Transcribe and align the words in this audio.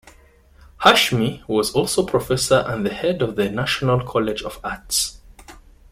Hashmi 0.79 1.43
was 1.47 1.73
also 1.73 2.03
professor 2.03 2.63
and 2.67 2.83
the 2.83 2.91
head 2.91 3.21
of 3.21 3.35
the 3.35 3.51
National 3.51 4.03
College 4.03 4.41
of 4.41 4.59
Arts. 4.63 5.21